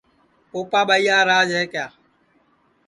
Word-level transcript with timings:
پوپا 0.51 0.81
ٻائیا 0.87 1.17
کا 1.21 1.27
راج 1.29 1.49
ہے 1.57 1.63
کیا 1.71 1.87